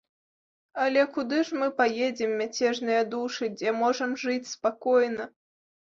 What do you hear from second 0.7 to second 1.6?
Але куды ж